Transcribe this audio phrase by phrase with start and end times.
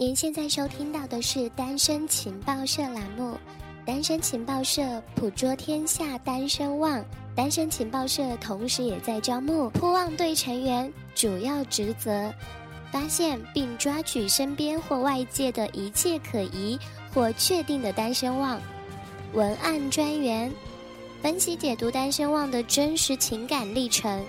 [0.00, 3.32] 您现在收听到的是《单身情报社》栏目，
[3.84, 4.80] 《单身情报社》
[5.16, 7.04] 捕捉天下单身旺。
[7.34, 12.32] 单身情报社同时也在招募铺旺队成员，主要职责：
[12.92, 16.78] 发现并抓取身边或外界的一切可疑
[17.12, 18.56] 或确定的单身旺；
[19.32, 20.48] 文案专员，
[21.20, 24.20] 分析解读单身旺的真实情感历程；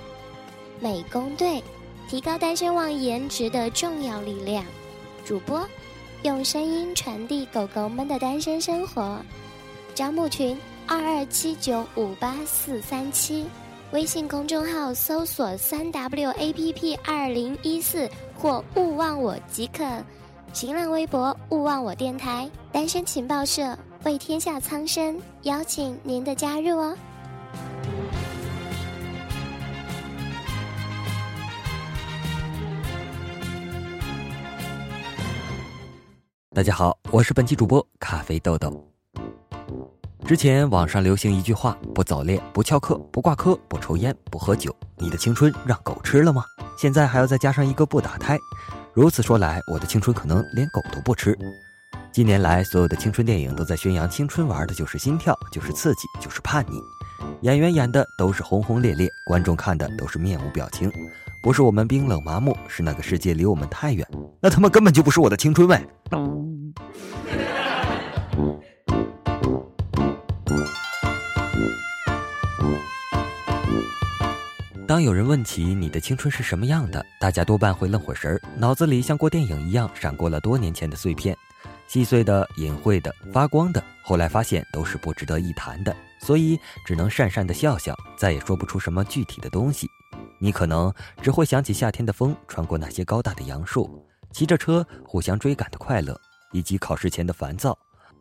[0.80, 1.62] 美工队，
[2.10, 4.66] 提高单身旺颜值的重要力量。
[5.30, 5.64] 主播
[6.24, 9.20] 用声音传递狗狗们的单身生活，
[9.94, 10.58] 招募群
[10.88, 13.46] 二二七九五八四三七，
[13.92, 20.04] 微信公众号搜索三 W A P P 二零一四或勿忘我即可，
[20.52, 26.98] 新浪微博勿忘我电台单身情报社为天下苍生邀请您的加入哦。
[36.60, 38.86] 大家好，我是本期主播咖啡豆豆。
[40.28, 46.44] 之前网上流行一句话：不早恋，不翘课，不挂科，不抽烟，不喝酒，你的青春让狗吃了吗？
[46.78, 48.38] 现在还要再加上一个不打胎，
[48.94, 51.34] 如此说来，我的青春可能连狗都不吃。
[52.12, 56.82] 近年来，所有的青春电影都在宣扬青春玩的就是心跳，就是刺激，就是叛逆，
[57.44, 60.92] 演员演的都是轰轰烈烈，观众看的都是面无表情。
[61.42, 64.06] 不是我们冰冷麻木，是那个世界离我们太远。
[64.42, 65.80] 那他妈根本就不是我的青春味。
[74.86, 81.38] 当有人问起你的青春是什么样的，大家多半会愣会神儿，脑子里像过电影一样闪过了多年前的碎片，
[81.88, 83.82] 细碎的、隐晦的、发光的。
[84.04, 89.88] 后来发现都是不值得一谈的，所以只能讪讪的笑笑，再也说不出什么具体的东西。
[90.40, 96.20] 你可能只会想起夏天的风穿过那些高大的杨树，骑着车互相追赶的快乐，
[96.52, 97.78] 以及考试前的烦躁。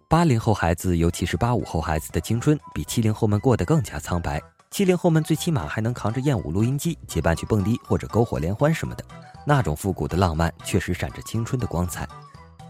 [0.08, 4.42] 八零后孩子，尤其是八五后孩子的青春，比七零后们过得更加苍白。
[4.70, 9.04] 七零后们最起码还能扛着燕舞录音机结伴去蹦迪或者篝火联欢什么的，
[9.46, 12.06] 那种复古的浪漫确实闪着青春的光彩。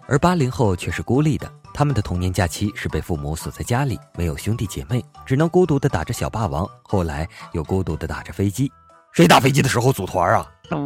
[0.06, 8.70] 而八零后却是孤立的，他们的童年假期是被父母锁在家里，没有兄弟姐妹，只能孤独的打着小霸王，后来又孤独的打着飞机。
[9.12, 10.46] 谁打飞机的时候组团啊？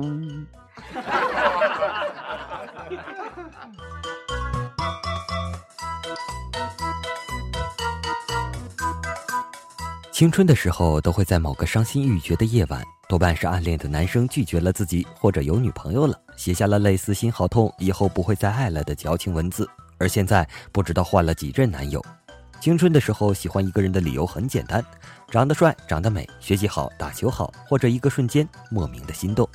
[10.13, 19.69] 青春的时候，都会在某个伤心欲绝的夜晚，多半是暗恋的男生拒绝了自己，或者有女朋友了，写下了类似“心好痛，以后不会再爱了”的矫情文字。
[19.99, 22.01] 而现在，不知道换了几任男友。
[22.63, 24.81] 青春的时候，喜欢一个人的理由很简单：
[25.29, 29.49] 长得帅、长得美、学习好、打球好，或者一个瞬间莫名的心动。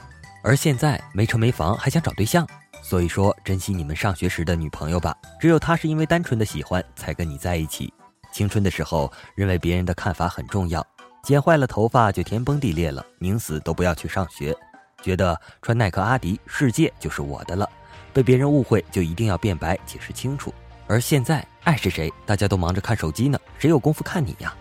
[0.43, 2.45] 而现在没车没房还想找对象，
[2.81, 7.93] 所以说珍惜你们上学时的女朋友吧，只有她是因为单纯的喜欢才跟你在一起。
[8.33, 10.85] 青春的时候认为别人的看法很重要，
[11.23, 14.53] 剪坏了头发就天崩地裂了，宁死都不要去上学，
[15.01, 17.69] 觉得穿耐克、阿迪，世界就是我的了，
[18.11, 20.53] 被别人误会就一定要辩白解释清楚。
[20.89, 22.09] 而现在，爱是谁？
[22.25, 24.55] 大家都忙着看手机呢，谁有功夫看你呀？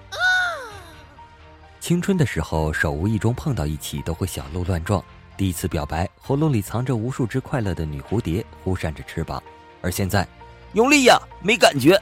[1.79, 5.01] 青春的时候，手无意中碰到一起都会小鹿乱撞。
[5.37, 9.41] 第一次表白，喉咙里藏着无数只快乐的女蝴蝶，忽扇着翅膀。
[9.83, 10.27] 而现在，
[10.73, 11.97] 用力呀，没感觉。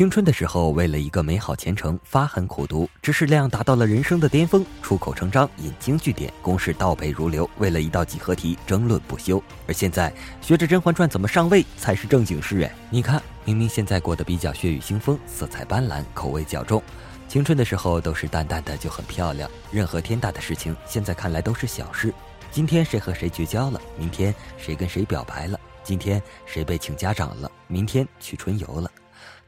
[0.00, 9.44] 青春的时候，为了一个美好前程发狠苦读，知识量达到了人生的巅峰，出口成章，引经据典，公式倒背如流，为了一道几何题争论不休。
[9.68, 12.74] 而现在，学着《甄嬛传》怎么上位才是正经事哎！
[12.88, 16.82] 你看，明明现在过得比较血雨腥风，色彩斑斓，口味较重。
[17.28, 22.10] 青春的时候都是淡淡的就很漂亮，任何天大的事情，现在看来都是小事。
[22.50, 23.78] 今天谁和谁绝交了？
[23.98, 25.60] 明天谁跟谁表白了？
[25.84, 27.52] 今天谁被请家长了？
[27.66, 28.90] 明天去春游了？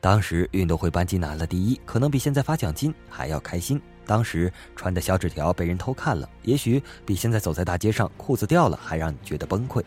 [0.02, 3.80] 当时运动会班级拿了第一，可能比现在发奖金还要开心。
[4.04, 9.80] 当时传的小纸条被人偷看了，也许比现在走在大街上裤子掉了还让你觉得崩溃。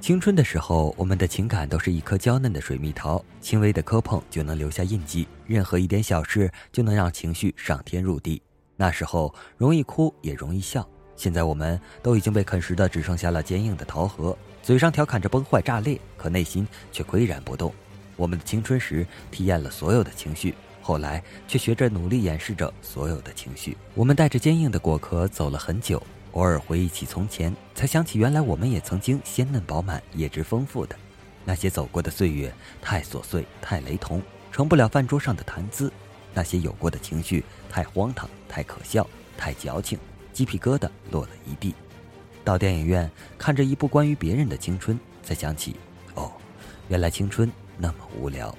[0.00, 8.42] 青春的时候，我们的情感都是一颗娇嫩的水蜜桃，轻微的磕碰就能留下印记，任何一点小事就能让情绪上天入地。
[8.74, 10.84] 那时候容易哭，也容易笑。
[11.16, 17.72] 现在我们都已经被啃食的只剩下了坚硬的桃核，嘴上调侃着崩坏炸裂，可内心却岿然不动。
[18.16, 23.76] 我们的青春时体验了所有的情绪，后来却学着努力掩饰着所有的情绪。
[23.94, 26.02] 我们带着坚硬的果壳走了很久，
[26.32, 30.94] 偶尔回忆起从前，才想起原来我们也曾经鲜嫩饱满、叶质丰富的。
[31.44, 32.52] 那些走过的岁月
[32.82, 35.88] 太琐碎，太雷同，成不了饭桌上的谈资；
[36.34, 39.98] 那些有过的情绪太荒唐，太可笑，太矫情，
[40.36, 41.74] 鸡皮疙瘩落了一地。
[42.44, 45.76] 到电影院看着一部关于别人的青春，才想起，
[46.14, 46.30] 哦，
[46.88, 48.54] 原来青春那么无聊。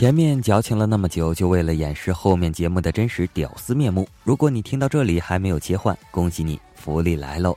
[0.00, 4.08] 前面矫情了那么久，就为了掩饰后面节目的真实屌丝面目。
[4.24, 7.54] 如果你听到这里还没有切换，恭喜你，福利来喽！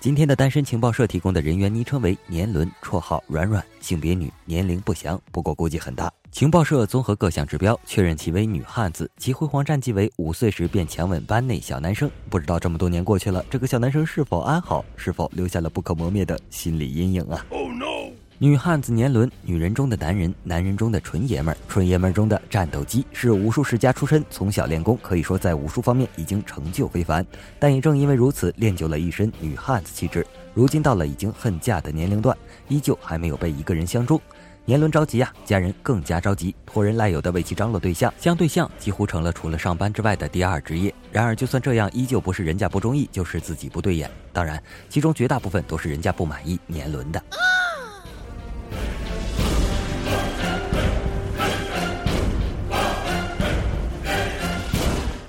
[0.00, 6.12] 今天的单身情报社提供的人员昵称为年轮，绰号软软，性别女，年龄不详，不过估计很大。
[6.32, 12.10] 情报社综合各项指标，确认其为女汉子，其辉煌战绩为五岁时便强吻班内小男生。
[12.28, 14.84] 不知道这么多年过去了，这个小男生是否安好？
[14.96, 18.10] 是否留下了不可磨灭的心理阴影啊？Oh no！？
[18.44, 27.24] 女汉子年轮，女人中的男人，男人中的纯爷们儿，纯爷们儿中的战斗机，是武术世家出身，从小练功，可以说在武术方面已经成就非凡。
[27.58, 30.26] 但也正因为如此，练就了一身女汉子气质。
[30.52, 32.36] 如今到了已经恨嫁的年龄段，
[32.68, 34.20] 依旧还没有被一个人相中。
[34.66, 40.94] 年轮着急呀，家人更加着急，托人赖友的为其张罗对象，相对象几乎成了除了上班之外的第二职业。
[41.10, 44.10] 然而就算这样，依旧不是人家不中意，就是自己不对眼。
[44.34, 47.22] 当然，其中绝大部分都是人家不满意年轮的。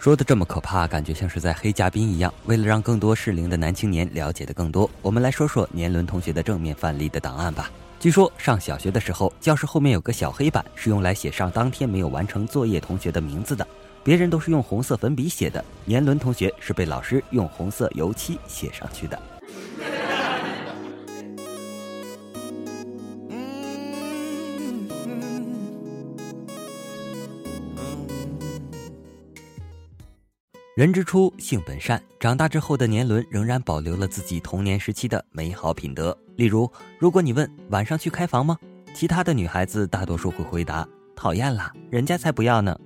[0.06, 2.31] 说的这么可怕，感觉像是在黑嘉宾一样。
[2.46, 7.72] 为了让更多适龄的男青年了解的更多，我们来说说年轮同学的正面范例的档案吧。
[8.00, 13.68] 据说上小学的时候，教室后面有个小黑板，是用来写上当天没有完成作业同学的名字的。
[14.04, 19.19] 别人都是用红色粉笔写的，年轮同学是被老师用红色油漆写上去的。
[30.75, 32.04] 人之初，性本善。
[32.19, 36.18] 长大之后的年轮仍然保留了自己童年时期的美好品德。
[36.36, 36.69] 例如，
[37.00, 38.57] 如果你问晚上去开房吗？
[38.94, 40.86] 其他的女孩子大多数会回答
[41.16, 42.77] 讨厌啦，人家才不要呢。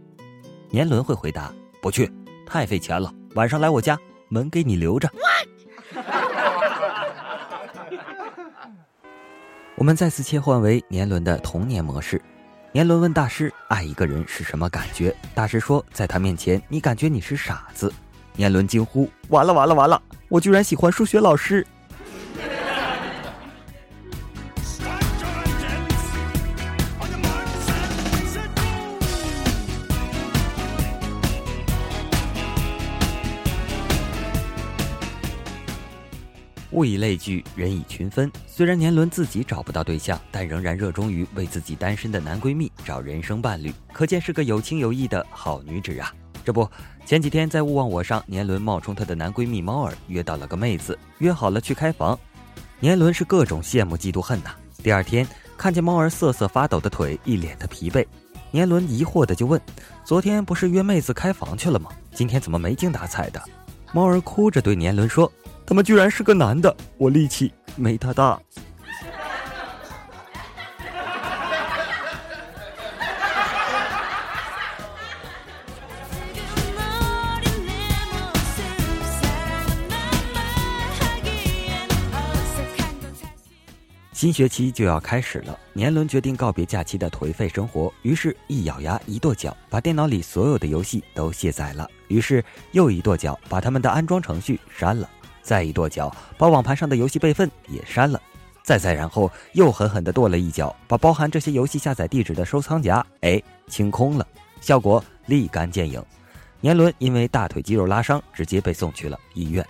[0.70, 1.52] 年轮会回答
[1.82, 2.12] 不去，
[2.46, 3.12] 太费钱了。
[3.34, 3.98] 晚上来我家，
[4.28, 5.10] 门给你留着。
[9.74, 12.22] 我们再次切换为年轮的童年模式。
[12.72, 17.92] 年轮问大师：“爱一个人是什么感觉？”大师说：“在他面前，你感觉你是傻子。”
[18.38, 20.00] 年轮惊呼：“完了完了完了！
[20.28, 21.66] 我居然喜欢数学老师！”
[36.72, 38.32] 物以类聚，人以群分。
[38.46, 46.14] 虽然年轮自己找不到对象，但仍然热衷于为自己单身的男闺蜜找人生伴侣，可见是个有情有义的好女子啊！
[46.46, 46.70] 这不，
[47.06, 52.18] 前几天在勿忘我上，年轮冒充她的男闺蜜猫儿约到了个妹子，约好了去开房。
[52.80, 54.52] 年轮是各种羡慕嫉妒恨呐。
[54.82, 55.28] 第二天
[55.58, 58.06] 看见猫儿瑟瑟发抖的腿，一脸的疲惫，
[58.52, 59.60] 年轮疑惑的就问
[60.06, 61.90] ：“昨天不是约妹子开房去了吗？
[62.14, 63.42] 今天怎么没精打采的？”
[63.92, 65.32] 猫儿哭着对年轮说。
[65.70, 68.42] 他们居然是个男的，我力气没他大。
[84.12, 91.88] 新学期就要开始了，年轮决定告别假期的颓废生活，于是，一咬牙，一跺脚，把电脑里所有的游戏都卸载了。
[92.08, 95.08] 于是，又一跺脚，把他们的安装程序删了。
[95.50, 98.22] 再一跺脚，把网盘上的游戏备份也删了，
[98.62, 104.28] 再再然后又狠狠地跺了一脚，把包含这些游戏下载地址的收藏夹哎清空了，
[104.62, 106.00] 效果立竿见影。
[106.62, 109.66] 年轮因为大腿肌肉拉伤，直接被送去了医院。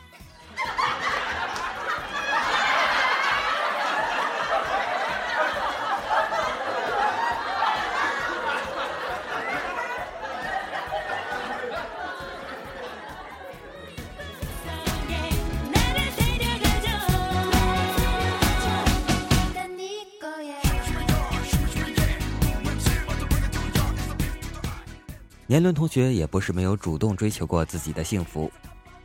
[25.50, 28.52] 年轮同学也不是没有主动追求过自己的幸福。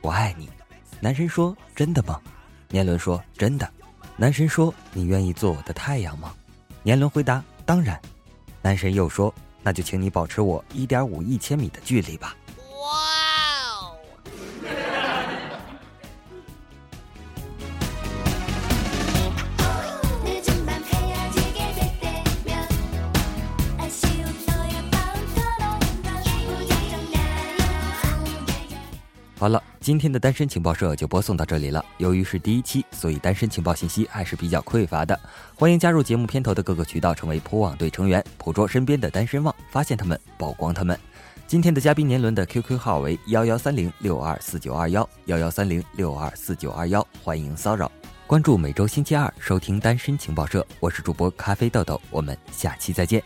[0.03, 0.47] 我爱你，
[1.01, 2.21] 男神说真的吗？
[2.69, 3.67] 年轮说真的。
[4.15, 6.35] 男神说你愿意做我的太阳吗？
[6.83, 7.99] 年轮回答当然。
[8.61, 12.37] 男神又说那就请你保持我一点五亿千米的距离吧。
[29.45, 31.85] 好了，今天的单身情报社就播送到这里了。
[31.99, 35.21] 由于是第一期，所以单身情报信息还是比较匮乏的。
[35.55, 40.99] 欢迎加入节目片头的各个渠道，成为普网队成员，捕捉身边的单身汪，发现他们，曝光他们。
[41.47, 47.93] 今天的嘉宾年轮的 QQ 号为幺幺三零六二四九二幺幺幺三零六二四九二幺，欢迎骚扰。
[48.27, 53.23] 关注每周星期二收听单身情报社，我是主播咖啡豆豆，我们下期再见。